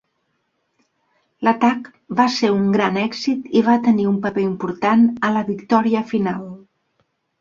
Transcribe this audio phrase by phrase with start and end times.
[1.45, 1.89] L"atac
[2.21, 6.43] va ser un gran èxit i va tenir un paper important a la victòria final.